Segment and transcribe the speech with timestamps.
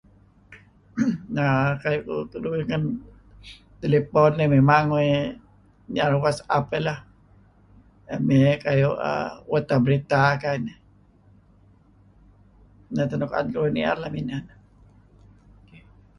[1.35, 2.83] Naa...kayu' keduih ngen
[3.81, 5.13] telepon, mimang uih
[5.91, 6.99] ni'er WA iih lah,
[8.27, 8.49] mey
[9.85, 10.77] berita lakuayu' inih.
[12.93, 14.41] Neh teh 'en keduih ni'er lem ineh.